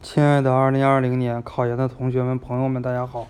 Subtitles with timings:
[0.00, 3.26] 亲爱的2020年考研的同学们、朋友们，大家好，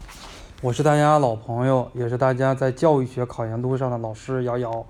[0.61, 4.85] 我是大家老朋友，也是大家在教育学考研路上的老师瑶瑶。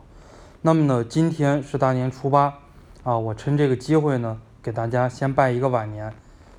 [0.63, 2.55] 那么呢，今天是大年初八
[3.05, 6.13] 啊，我趁这个机会呢，给大家先拜一个晚年。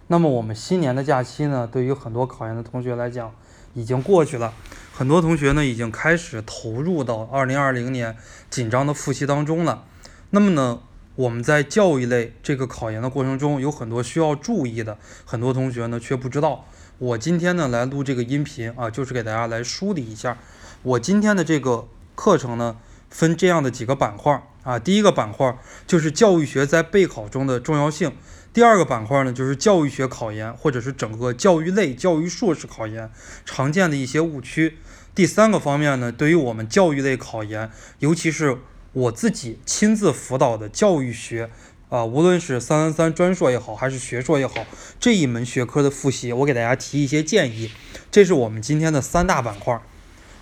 [0.08, 3.30] 那么我们新年的假期呢，对于很多考研的同学来讲，
[3.74, 4.54] 已经过去了，
[4.94, 8.16] 很多同学呢，已经开始投入到2020年
[8.50, 9.84] 紧张的复习当中了。
[10.30, 10.80] 那么呢？
[11.20, 16.66] 我们在教育类这个考研的过程中，有很多需要注意的，很多同学呢却不知道。
[16.98, 20.38] 我今天呢来录这个音频啊，就是给大家来梳理一下。
[20.82, 22.78] 我今天的这个课程呢，
[23.10, 24.80] 分这样的几个板块啊。
[24.80, 28.14] 第一个板块就是教育学在备考中的重要性。
[28.54, 33.12] 第二个板块呢，就是教育学考研或者是整个教育类、教育硕士考研
[33.44, 34.78] 常见的一些误区。
[35.14, 38.58] 第三个方面呢，对于我们教育类考研，尤其是
[38.94, 41.50] 我自己亲自辅导的教育学，
[41.90, 44.66] 啊，无论是三三三专硕也好，还是学硕也好，
[45.00, 47.72] 这一门学科的复习，我给大家提一些建议。
[48.10, 49.80] 这是我们今天的三大板块。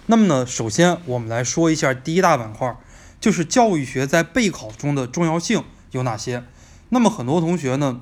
[0.06, 2.78] 那么呢，首先我们来说一下第一大板块，
[3.20, 6.44] 就是教育学在备考中的重要性有哪些。
[6.90, 8.02] 那么很多同学呢，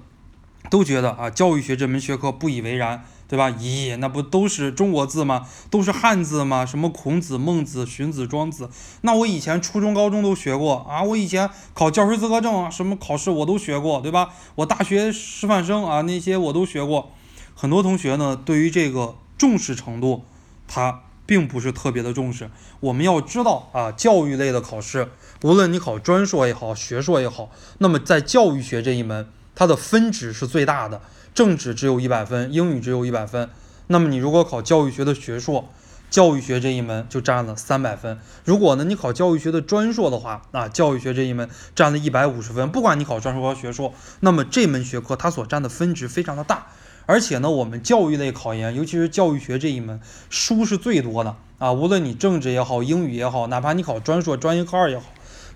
[0.70, 3.04] 都觉得啊，教育学这门学科不以为然。
[3.28, 3.50] 对吧？
[3.52, 5.48] 咦，那不都是中国字吗？
[5.70, 6.66] 都是汉字吗？
[6.66, 8.70] 什么孔子、孟子、荀子、庄子？
[9.02, 11.02] 那我以前初中、高中都学过啊！
[11.04, 14.30] 我以前考教师资格证啊什么考试我都学过，对吧？
[14.56, 17.12] 我大学师范生啊那些我都学过。
[17.56, 20.24] 很多同学呢，对于这个重视程度，
[20.68, 22.52] 他并不是特别的重视。
[22.82, 25.10] 我们要知道啊，教育类的考试，
[25.42, 31.02] 无论你考专硕也好，学硕也好，那么在教育学这一门，它的分值是最大的。
[31.34, 33.50] 政治只有一百分，英语只有一百分。
[33.88, 35.70] 那么你如果考教育学的学硕，
[36.10, 38.18] 教育学这一门就占了三百分。
[38.46, 42.70] 如果呢你考教育学的专硕的话，啊，教育学这一门占了一百五十分。
[42.72, 46.68] 不管你考专硕和学硕，那么这门学科它所占的分值非常的大。
[47.06, 51.74] 而且呢，我们教育类考研，尤其是教育学这一门，书是最多的啊。
[51.74, 55.06] 无论你政治也好，英语也好，哪怕你考专硕专业科二也好，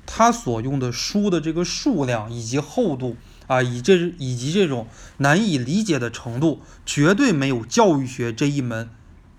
[0.05, 3.15] 它所用的书的这个数量以及厚度。
[3.49, 4.85] 啊，以这以及这种
[5.17, 8.87] 难以理解的程度，绝对没有教育学这一门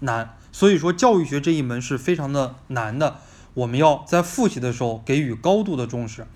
[0.00, 0.36] 难。
[0.50, 3.18] 所以说，教育学这一门是非常的难的。
[3.54, 6.26] 我们要在复习的时候给予高度的重视。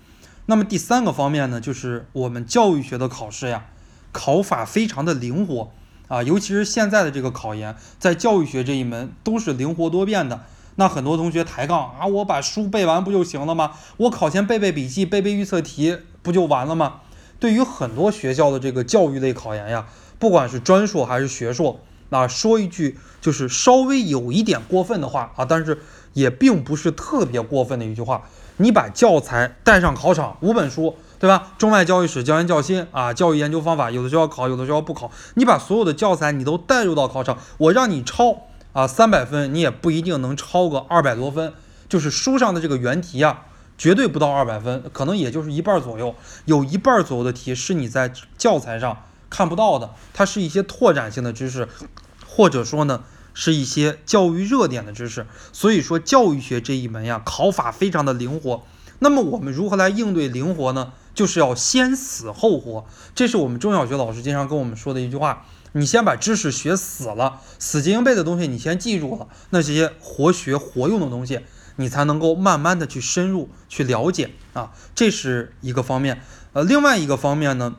[0.45, 3.65] 那么第三个方面呢，就是我们教育学的考试呀，
[4.13, 5.71] 考法非常的灵活
[6.07, 10.45] 啊，尤其是现在的这个考研，在教育学这一门都是灵活多变的。
[10.77, 13.73] 那很多同学抬杠啊，我把书背完不就行了吗？
[13.97, 17.01] 我考前背背笔记，背背预测题不就完了吗？
[17.45, 19.85] 对于很多学校的这个教育类考研呀，
[20.17, 21.79] 不管是专硕还是学硕，
[22.09, 25.79] 那说一句就是稍微有一点过分的话啊，但是
[26.13, 28.23] 也并不是特别过分的一句话。
[28.57, 31.53] 你把教材带上考场，五本书，对吧？
[31.59, 35.11] 中外教育史、教研教心啊，教育研究方法，有的学校考，有的学校不考。
[35.35, 41.53] 你把所有的教材你都带入到考场，我让你抄啊，三百分你也不一定能抄个二百多分，
[41.87, 43.41] 就是书上的这个原题呀。
[43.77, 46.15] 绝对不到二百分，可能也就是一半左右。
[46.45, 51.67] 有一半左右的题是你在教材上看不到的，它是一些拓展性的知识，
[52.25, 53.03] 或者说呢
[53.33, 55.27] 是一些教育热点的知识。
[55.51, 58.63] 所以说教育学这一门呀，考法非常的灵活。
[58.99, 60.93] 那么我们如何来应对灵活呢？
[61.13, 62.85] 就是要先死后活。
[63.13, 71.41] 这是我们中小学老师经常跟我们说的一句话：你先把知识学死了，死记硬背的东西你先记住了，那些活学活用的东西。
[71.77, 76.21] 你才能够慢慢的去深入去了解啊，这是一个方面。
[76.53, 77.75] 呃，另外一个方面呢，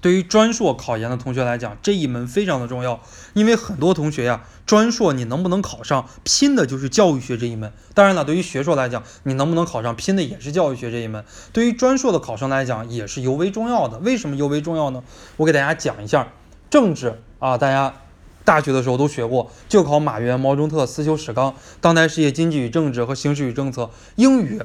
[0.00, 3.00] 对于专硕考研的同学来讲，这一门非常的重要，
[3.32, 7.72] 因为很多同学呀，专硕你能不能考上，拼的就是教育学这一门。
[7.94, 11.24] 当然了，对于学硕来讲，你能不能考上，拼的也是教育学这一门。
[11.52, 13.98] 对于专硕的考生来讲，也是尤为重要的。
[13.98, 15.02] 为什么尤为重要呢？
[15.38, 16.28] 我给大家讲一下，
[16.68, 17.94] 政治啊，大家。
[18.44, 23.90] 大学的时候都学过，就考马原、毛中特、思修史纲、当代世界经济与政治和形势与政策。
[24.16, 24.60] 英语，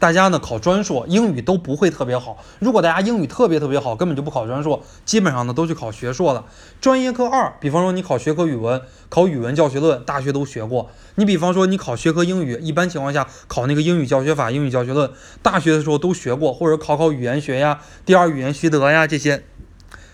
[0.00, 2.38] 大家呢考专硕，英语都不会特别好。
[2.58, 6.44] 如果大家英语特别特别好，根本就不考专硕，基本上呢都去考学硕了。
[6.80, 10.90] 专业课二，比方说你考学科语文，考语文教学论，大学都学过。
[11.14, 15.08] 你比方说你考学科英语，一般情况下考那个英语教学法、英语教学论，
[15.42, 19.44] 大学的时候都学过，或者考考语言学呀、第二语言习得呀这些，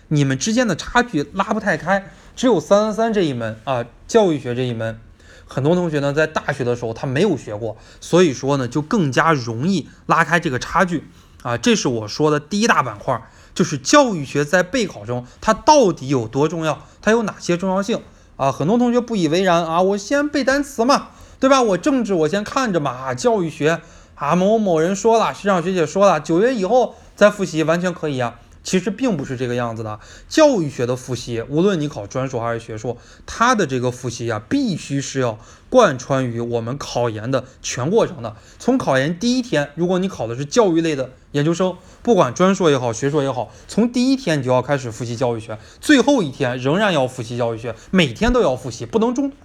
[0.09, 2.11] 你们之间的差距拉不太开。
[2.37, 5.01] 只有三三三这一门啊，教育学这一门，
[5.47, 11.09] 很多同学呢在大学的时候他没有学过，所以说呢就更加容易拉开这个差距
[11.43, 11.57] 啊。
[11.57, 13.19] 这是我说的第一大板块，
[13.55, 18.03] 就是教育学在备考中它到底有多重要，它有哪些重要性
[18.37, 18.53] 啊？
[18.53, 21.09] 很多同学不以为然啊，我先背单词嘛，
[21.41, 21.63] 对吧？
[21.63, 23.81] 我政治我先看着嘛啊，教育学
[24.15, 28.39] 啊，某某人说了，学长学姐说了，九月以后再复习完全可以啊。
[28.67, 30.01] 其实并不是这个样子的。
[30.29, 35.39] 教育学的复习，无论你考专硕还是学硕，它的这个复习呀，必须是要
[35.71, 38.35] 贯穿于我们考研的全过程的。
[38.59, 49.41] 从考研第一天，如果你考的是教育类的研究生，不管专硕也好，学硕也好，从第一天你就要开始复习教育学，最后一天仍然要复习教育学，每天都要复习，不能中断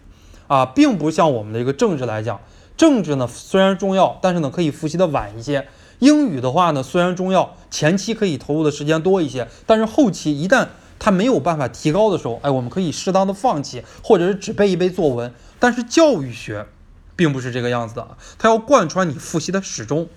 [0.48, 2.42] 啊，并不像我们的一个政治来讲，
[2.76, 5.68] 政治呢虽然重要，但是呢可以复习的晚一些。
[6.02, 15.32] 英语的话呢，虽然重要，前期可以投入的时间多一些，但是后期一旦它没有办法提高的时候，哎，我们可以适当的放弃，或者是只背一背作文。
[15.60, 16.66] 但是教育学
[17.16, 20.10] 并不是这个样子的，它要贯穿你复习的始终。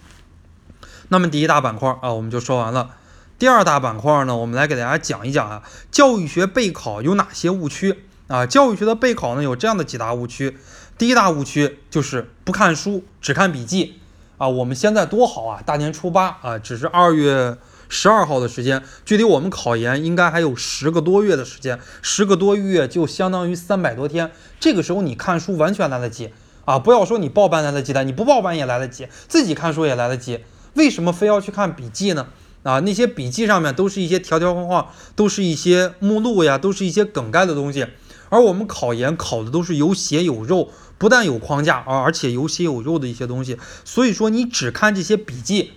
[1.09, 2.97] 那么第一大板块啊，我们就说完了。
[3.39, 7.99] 第二大板块呢，我们来给大家讲一讲啊，教育学备考有哪些误区
[8.29, 8.47] 啊？
[8.47, 10.57] 教育学的备考呢，有这样的几大误区。
[10.97, 14.01] 第一大误区就是不看书，只看笔记。
[14.45, 15.63] 啊，我们现在多好啊！
[15.65, 17.57] 大年初八啊，只是二月
[17.89, 24.31] 十二号的时间，距离我们考研应该还有十个多月的时间，十个多月就相当于三百多天。
[24.61, 26.31] 这个时候你看书完全来得及
[26.67, 26.79] 啊！
[26.79, 30.41] 不要说你报班来得及的，你不报班也来得及，自己看书也来得及。
[30.75, 32.27] 为什么非要去看笔记呢？
[32.65, 37.87] 啊，那些笔记上面都是一些条条框框，都是一些目录呀，都是一些梗概的东西，
[38.29, 40.69] 而我们考研考的都是有血有肉。
[40.99, 45.73] 不但有框架啊，而且有血有肉的一些东西，所以说你只看这些笔记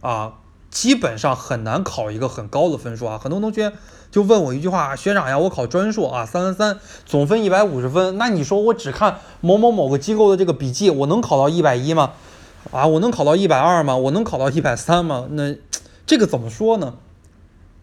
[0.00, 0.34] 啊，
[0.70, 3.18] 基本上很难考一个很高的分数啊。
[3.18, 3.72] 很多同学
[4.10, 12.12] 就问我一句话：学长呀，我考专硕啊，三三三，总分一百五十分，那你说我只看某某某个机构的这个笔记，我能考到一百一吗？
[12.70, 13.96] 啊，我能考到一百二吗？
[13.96, 15.26] 我能考到一百三吗？
[15.30, 15.56] 那
[16.06, 16.94] 这个怎么说呢？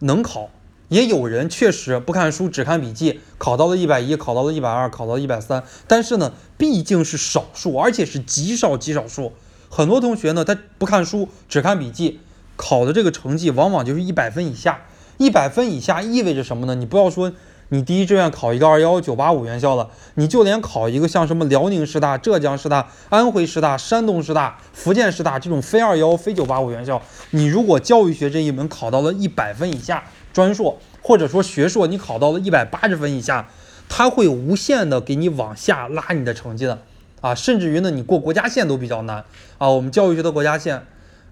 [0.00, 0.50] 能考。
[0.88, 5.64] 也有人确实不看书，只看笔记，考到了一百一，考到了一百二，考到一百三。
[5.88, 9.32] 但是呢，毕竟是少数，而且是极少极少数。
[9.70, 12.20] 很多同学呢，他不看书，只看笔记，
[12.56, 14.82] 考的这个成绩往往就是一百分以下。
[15.16, 16.74] 一百分以下意味着什么呢？
[16.74, 17.32] 你不要说
[17.70, 27.00] 你第一志愿考一个二幺幺九八五院校了，你就连考一个像什么辽宁师大、浙江师大、安徽师大、山东师大、福建师大这种非二幺非九八五院校，
[27.30, 30.04] 你如果教育学这一门考到了一百分以下。
[30.34, 33.48] 专硕或者说学硕，你考到了一百八十分以下，
[33.88, 36.80] 他会无限的给你往下拉你的成绩的
[37.20, 39.24] 啊，甚至于呢，你过国家线都比较难
[39.58, 39.70] 啊。
[39.70, 40.84] 我们教育学的国家线，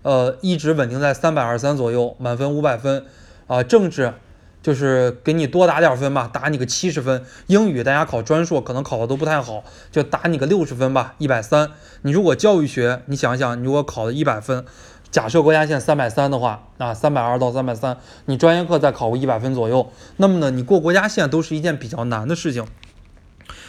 [0.03, 3.05] 呃，一直稳定在三百二三左右，满分五百分
[3.49, 3.63] 啊。
[3.63, 4.15] 政治
[4.63, 7.25] 就是给你多打点分吧，打你个七十分。
[7.49, 11.71] 英语大家考专硕可能考的都不太好，就打你个六十分吧，一百三。
[12.03, 14.65] 你如果教育学，你想想，你如果考了一百分。
[15.13, 22.67] 假设国家线三百三的话，啊，三百二到三百三，你专业课再考个一百分左右，那么呢，你过国家线都是一件比较难的事情。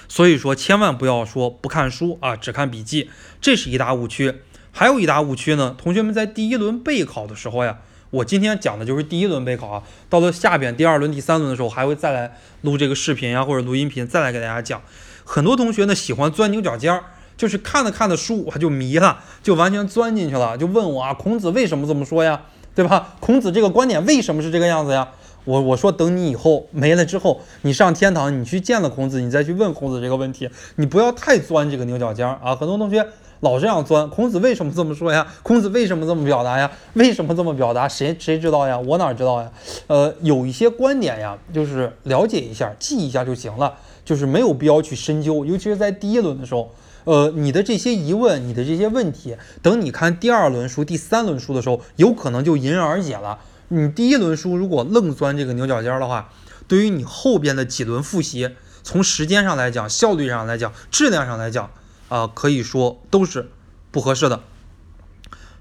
[0.08, 3.10] 所以说，千万不要说不看书啊，只看笔记，
[3.42, 4.36] 这是一大误区。
[4.72, 7.80] 还有一大误区呢，同学们在第一轮备考的时候呀，
[8.12, 14.82] 我今天讲的就是第一轮备考啊，到了下边第二轮、第三轮的时候，还会再来录这个视频呀或者录音频，再来给大家讲。
[15.26, 17.04] 很多同学呢喜欢钻牛角尖儿。
[17.36, 22.42] 就是看着看着书，我就迷了，就完全钻进去了，就问我啊，孔子为什么这么说呀？
[22.76, 23.16] 对吧？
[23.20, 25.08] 孔子这个观点为什么是这个样子呀？
[25.46, 32.56] 我我说等你以后没了之后，你上天堂，你去见了孔子，你再去问孔子这个问题，你不要太钻这个牛角尖儿啊！
[32.56, 33.06] 很多同学
[33.42, 35.28] 老这样钻，孔子为什么这么说呀？
[35.44, 36.72] 孔子为什么这么表达呀？
[36.94, 37.88] 为什么这么表达？
[37.88, 38.80] 谁谁知道呀？
[38.80, 39.52] 我哪知道呀？
[39.88, 43.74] 呃，有一些观点呀，就是了解一下，记一下就行了，
[44.06, 46.72] 就是没有必要去深究，尤其是在第一轮的时候。
[47.06, 53.40] 呃，你的这些疑问，你的这些问题，等你看第二轮书、第三轮书的时候，有可能就迎刃而解了。
[53.70, 56.30] 你第一轮书如果愣钻这个牛角尖的话，
[56.68, 58.52] 对于你后边的几轮复习，
[58.84, 61.72] 从时间上来讲、效率上来讲、质量上来讲，
[62.08, 63.50] 啊，可以说都是
[63.92, 64.42] 不合适的。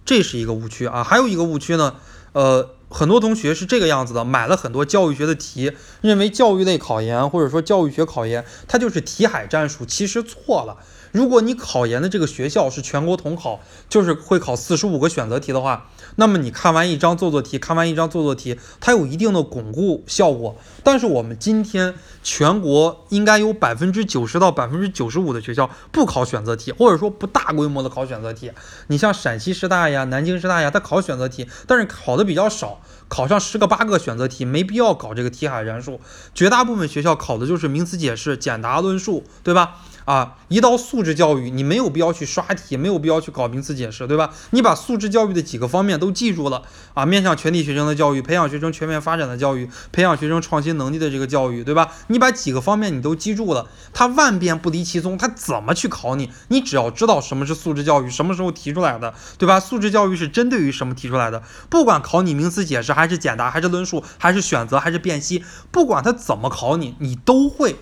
[0.04, 1.02] 这是一个误区啊。
[1.02, 1.94] 还有一个误区呢，
[2.32, 5.72] 呃，很多同学是这个样子的，买了很多教育学的题，
[6.02, 10.78] 认为教育类考研或者说教育学考研，它就是题海战术，其实错了。
[11.12, 20.56] 如果你考研的这个学校是全国统考，就是会考四十五个选择题的话，那么你看完一张做做题，看完一张做做题，它有一定的巩固效果。
[20.82, 28.50] 但是我们今天全国应该有百分之九十到百分之九十五的学校不考选择题，或者说不大规模的考选择题。
[28.86, 36.00] 你像陕西师大呀、南京师大呀，它考选择题，但是考的比较少，考上十个八个选择题，没必要搞这个题海战术。
[36.34, 39.82] 绝大部分学校考的就是名词解释、简答论述，对吧？
[40.04, 44.30] 啊，一到素质教育，你没有必要去刷题，没有必要去搞名词解释，对吧？
[44.50, 46.62] 你把素质教育的几个方面都记住了
[46.94, 51.92] 啊，面向全体学生的教育，培养学生全面发展的教育，培养学生创新能力的这个教育，对吧？
[52.08, 56.30] 你把几个方面你都记住了，他万变不离其宗，他怎么去考你？
[56.48, 59.60] 你只要知道什么是素质教育，什么时候提出来的，对吧？
[59.60, 61.42] 素质教育是针对于什么提出来的？
[61.70, 67.76] 不管考你名词解释还是简答，还是论述，还是选择，还是辨析，不管他怎么考你，你都会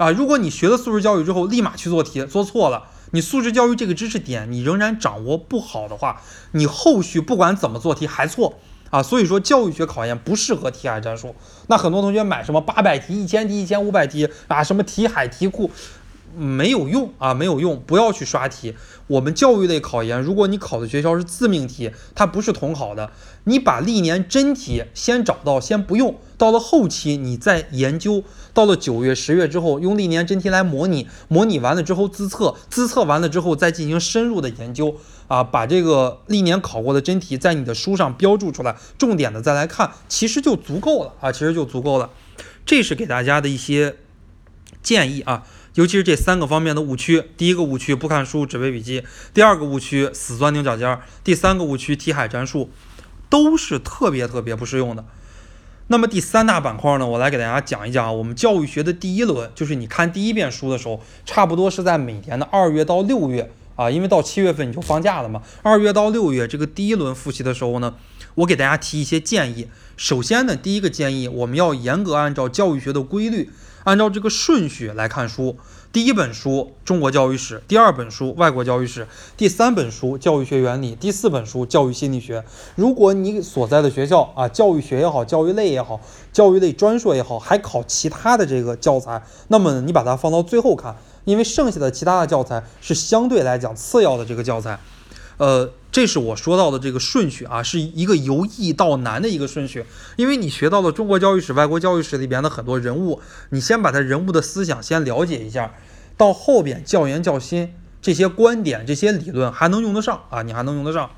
[0.00, 0.10] 啊。
[0.10, 8.54] 如果你学了素质教育之后，立马去做题，做错了，你素质教育这个知识点你仍然掌握不好的话，你后续不管怎么做题还错
[8.88, 9.02] 啊。
[9.02, 11.36] 所以说，教育学考研不适合题海战术。
[11.66, 15.70] 那很多同学买什么八百题、一千题、一千五百题啊，什么题海题库。
[16.36, 18.74] 没有用啊，没有用，不要去刷题。
[19.06, 23.10] 我们教育类考研，如果你考的学校是自命题，它不是统考的，
[23.44, 28.22] 你把历年真题先找到，先不用，到了后期你再研究。
[28.52, 34.96] 到了九月、十月之后，用历年真题来模拟，模拟完了之后自测，自测完了之后再进行深入的研究
[35.28, 42.10] 啊，把这个历年考过的真题在你的书上标注出来，重点的再来看，其实就足够了啊，其实就足够了。
[42.66, 43.96] 这是给大家的一些
[44.82, 45.46] 建议啊。
[45.74, 52.70] 尤其是这三个方面的误区：第一个误区不看书只背笔记；第二个误区死钻牛角尖；第三个误区题海战术，
[53.28, 55.04] 都是特别特别不适用的。
[55.86, 65.42] 那么第三大板块呢，我来给大家讲一讲我们教育学的第一轮，就是你看第一遍书的时候，差不多是在每年的二月到六月啊，因为到七月份你就放假了嘛。
[65.62, 67.94] 二月到六月这个第一轮复习的时候呢，
[68.34, 69.68] 我给大家提一些建议。
[69.96, 73.50] 首先呢，第一个建议，我们要严格按照教育学的规律。
[73.84, 75.56] 按照这个顺序来看书，
[75.92, 79.04] 第一本书《中国教育史》，第二本书《外国教育史》，
[79.36, 82.40] 第三本书《教育学原理》，第四本书《教育心理学》。
[82.76, 86.00] 如果你所在的学校啊，教育学也好，教育类也好，
[86.32, 94.78] 教育类专硕也好，还考其他的这个教材，那么你把它放到最后看，因为剩下的其他的教材是相对来讲次要的这个教材。
[95.38, 99.84] 呃，这是我说到的这个顺序啊，是一个由易到难的一个顺序。
[100.16, 103.20] 因为你学到了中国教育史、外国教育史里边的很多人物，
[103.50, 105.74] 你先把他人物的思想先了解一下，
[106.16, 111.10] 到后边教研教心这些观点、这些理论还能用得上啊，你还能用得上。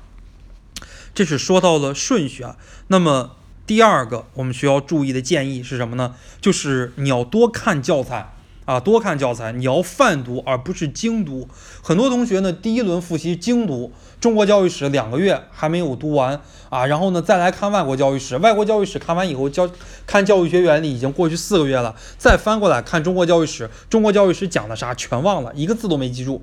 [1.13, 2.57] 这是说到了顺序啊。
[2.87, 3.35] 那么
[3.67, 6.15] 第二个我们需要注意的建议是什么呢？
[6.41, 8.33] 就是你要多看教材。
[8.65, 11.47] 啊，多看教材，你要泛读而不是精读。
[11.81, 13.91] 很多同学呢，第一轮复习精读
[14.21, 16.39] 中国教育史两个月还没有读完
[16.69, 19.69] 啊，然后呢再来看外国教育史，外国教育史看完以后教
[20.07, 26.41] 看教育学原理已经过去四个月了，再翻过来看中国教育史，中国教育史讲的啥全忘了，一个字都没记住，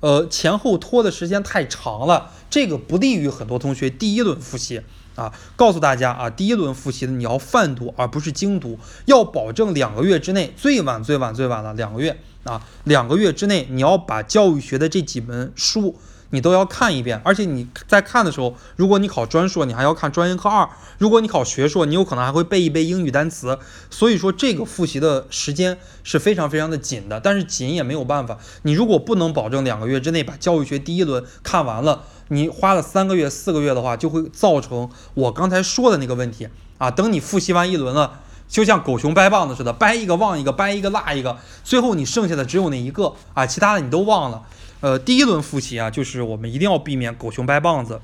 [0.00, 4.82] 呃，前后拖的时间太长了，这个不利于很多同学第一轮复习。
[5.14, 15.96] 啊，告诉大家啊，第一轮复习的你要泛读而不是精读，要保证两个月之内，最晚最晚最晚了两个月啊，两个月之内你要把教育学的这几门书
[16.30, 20.68] 你都要看一遍，而且你在看的时候，如果你考专硕，你还要看专业课二；
[20.98, 23.58] 如果你考学硕，你有可能还会背一背英语单词。
[23.90, 32.04] 所以说这个复习的时间是非常非常的紧的，但是紧也没有办法，你如果不能保证两个月之内把教育学第一轮看完了。
[32.32, 36.88] 你花了三个月、四个月的话，就会造成我刚才说的那个问题啊。
[36.88, 44.44] 等你复习完一轮了，就像狗熊掰棒子似的，掰一个忘一个，掰一个落一个，最后你剩下的只有那一个啊，其他的你都忘了。
[44.80, 48.00] 呃，第一轮复习啊，就是我们一定要避免狗熊掰棒子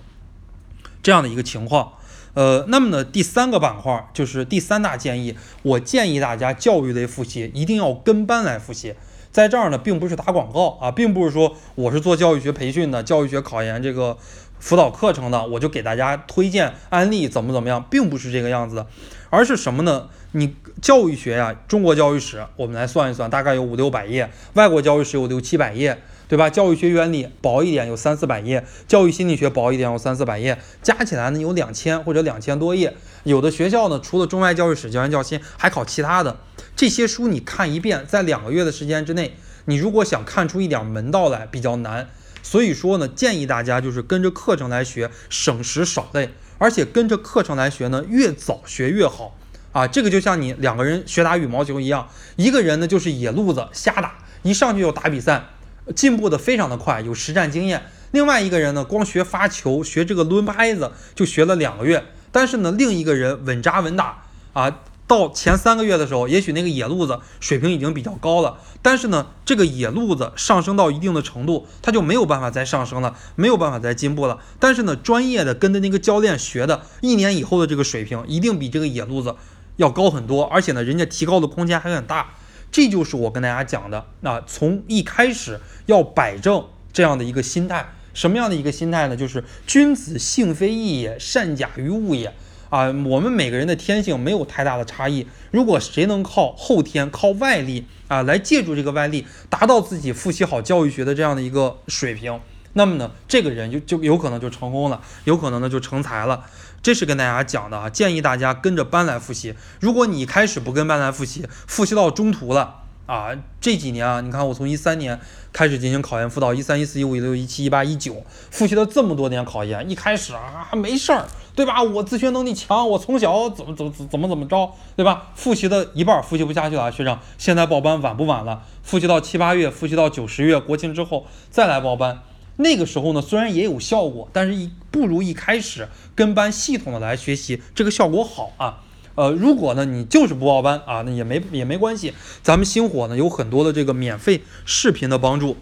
[1.02, 1.92] 这样的一个情况。
[2.34, 8.94] 呃，那么呢，第三个板块就是第三大建议，我建议大家教育类复习一定要跟班来复习。
[9.32, 14.18] 在这儿呢，并不是打广告啊，并不是说我是做教育学培训的、教育学考研这个
[14.58, 18.86] 辅导课程的，我就给大家推荐案例怎么怎么样，并不是这个样子的，
[19.30, 20.08] 而是什么呢？
[20.32, 26.50] 你教育学呀，中国教育史，我们来算一算，大概有五六百页；外国教育史有六七百页，对吧？
[26.50, 32.94] 教育学原理薄一点有三四百页，教育心理学薄一点有三四百页，加起来呢有两千或者两千多页。
[33.24, 36.36] 有的学校呢，除了中外教育史、教研教心，还考其他的。
[36.74, 42.08] 这些书你看一遍，在两个月的时间之内，你如果想看出一点门道来，比较难。
[42.42, 49.36] 所以说呢，建议大家就是跟着课程来学，省时少累，而且跟着课程来学呢，越早学越好
[49.72, 49.86] 啊。
[49.88, 55.44] 这个就像你两个人学打羽毛球一样，一个人呢就是野路子瞎打，一上去就打比赛，
[55.94, 57.82] 进步的非常的快，有实战经验。
[58.12, 64.80] 另外一个人呢，光学发球，学这个抡拍子，就学了两个月，但是呢，另一个人稳扎稳打啊。
[65.08, 74.40] 到前三个月的时候，也许那个野路子水平已经比较高了，但是呢，这个野路子上升到一定的程度，他就没有办法再上升了，没有办法再进步了。
[74.58, 79.36] 但是呢，专业的跟着那个教练学的，一年以后的这个水平一定比这个野路子
[79.76, 82.34] 要高很多，而且呢，人家提高的空间还很大。
[82.70, 89.16] 这就是我跟大家讲的，那从一开始要摆正这样的一个心态，什么样的一个心态呢？
[89.16, 92.32] 就是君子性非异也，善假于物也。
[92.68, 95.26] 啊，我们每个人的天性没有太大的差异。
[95.52, 102.40] 如果谁能靠后天、靠外力啊，来借助这个外力，达到自己复习好教育学的这样的一个水平，
[102.72, 106.44] 那么呢，这个人就就有可能就成功了，有可能呢就成才了。
[106.82, 109.54] 这是跟大家讲的啊，建议大家跟着班来复习。
[109.80, 113.30] 如果你开始不跟班来复习，复习到中途了啊，
[113.60, 115.20] 这几年啊，你看我从一三年
[115.52, 121.82] 开始进行考研辅导，一三、一四、一五、一六、一七、一八、一九，复习了这么多年考研，一开始啊没事儿，对吧？
[121.82, 125.28] 我自学能力强，我从小怎么怎么怎么怎么着，对吧？
[125.34, 128.62] 复习的一半复习不下去了，学长，现在报班晚不晚了？
[128.82, 132.22] 复习到七八月，复习到九十月，国庆之后再来报班。
[132.56, 138.82] 那个时候呢，虽然也有效果，但是一不如一开始跟班系统的来学习，这个效果好啊。
[139.14, 142.12] 呃，如果呢你就是不报班啊，那也没也没关系。
[142.42, 145.56] 咱们星火呢有很多的这个免费视频的帮助，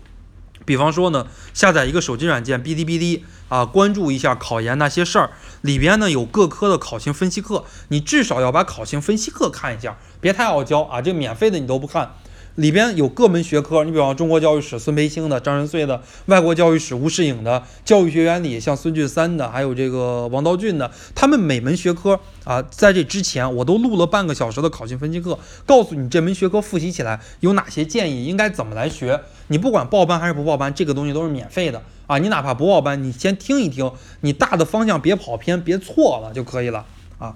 [0.64, 12.14] 比方说呢，下载一个手机软件哔哩哔哩啊，关注一下考研那些事儿，里边呢有各科的考情分析课，你至少要把考情分析课看一下，别太傲娇啊，这免费的你都不看。
[12.56, 29.20] 里边有各门学科，你比方中国教育史孙培兴的、张仁穗的，外国教育史吴世颖的，教育学原理像孙俊三的，还有这个王道俊的，他们每门学科啊，在这之前我都录了半个小时的考情分析课，告诉你这门学科复习起来有哪些建议，应该怎么来学。
[29.48, 32.18] 你不管报班还是不报班，这个东西都是免费的啊。
[32.18, 36.86] 你哪怕不报班，你先听一听，你大的方向别跑偏，别错了就可以了
[37.18, 37.34] 啊。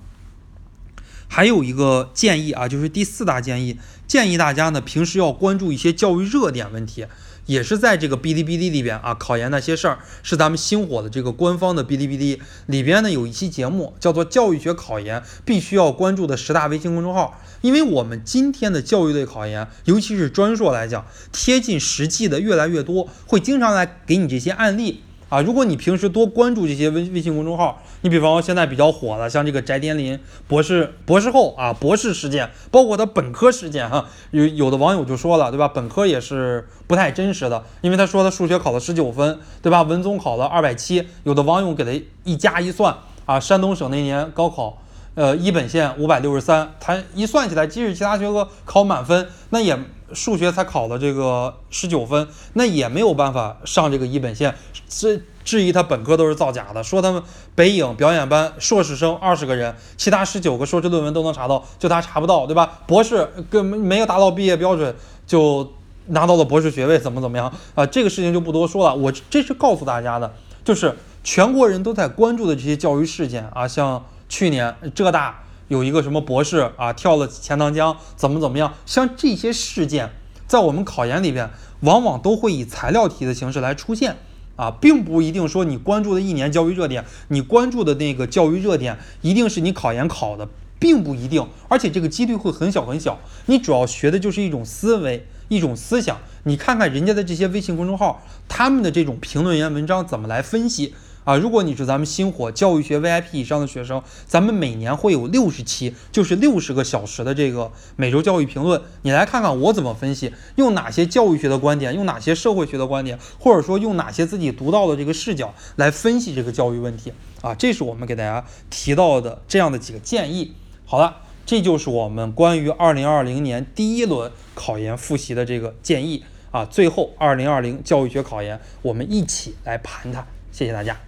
[1.28, 7.06] 还有一个建议啊，就是第四大建议，建议大家呢平时要关注一些教育热点问题，
[7.46, 25.02] 也是在这个哔哩哔哩里边啊，考研那些事儿是咱们星火的这个官方的哔哩哔哩里边呢有一期节目叫做《教育学考研必须要关注的十大微信公众号》，因为我们今天的教育类考研，尤其是专硕来讲，贴近实际的越来越多，会经常来给你这些案例。
[25.28, 35.68] 啊，如果你平时多关注这些微微信公众号，你比方说现在比较火的，像这个翟天临博士博士后啊，博士事件，包括他本科事件哈，有有的网友就说了，对吧？
[35.68, 39.82] 本科也是不太真实的，因为他说他数学考了十九分，对吧？
[39.82, 44.78] 文综考了二百七，有的网友给他一加一算啊，山东省那年高考，
[45.14, 49.78] 呃，一本线五百六十三，他一算起来，即使其他学科考满分，那也。
[50.14, 54.54] 数学才考了这个十九分，那也没有办法上这个一本线。
[54.88, 57.22] 这质疑他本科都是造假的，说他们
[57.54, 62.80] 北影表演班硕士生二十个人，其他十九个硕士论文都能查到，就他查不到，对吧？
[62.86, 64.94] 博士跟没有达到毕业标准
[65.26, 65.72] 就
[66.06, 67.86] 拿到了博士学位，怎么怎么样啊？
[67.86, 68.94] 这个事情就不多说了。
[68.94, 75.44] 我这是告诉大家的，就是全国人都在关注的这些教育事件啊，像去年浙大。
[75.68, 78.72] 有一个什么博士啊跳了钱塘江，怎么怎么样？
[78.86, 80.10] 像这些事件，
[80.46, 84.16] 在我们考研里边，往往都会以材料题的形式来出现
[84.58, 90.48] 啊，并不一定说你关注的一年教育热点，你关注的那个教育热点一定是你考研考的，
[90.80, 93.20] 并不一定，而且这个几率会很小很小。
[93.46, 96.18] 你主要学的就是一种思维，一种思想。
[96.42, 100.92] 你看看人家的这些微信公众号，他们的这种评论员文章怎么来分析？
[101.28, 117.12] 啊，如果你是咱们星火教育学 VIP 以上的学生，咱们每年会有六十期，就是六十个小时的这个每周教育评论，你来看看我怎么分析，用哪些教育学的观点，用哪些社会学的观点，或者说用哪些自己独到的这个视角来分析这个教育问题
[117.42, 120.54] 啊，这是我们给大家提到的这样的几个建议。
[120.86, 126.64] 好了，这就是我们关于二零二零年第一轮考研复习的这个建议啊。
[126.64, 130.26] 最后，二零二零教育学考研，我们一起来盘它。
[130.50, 131.07] 谢谢大家。